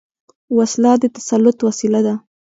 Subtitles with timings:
[0.57, 2.15] وسله د تسلط وسيله ده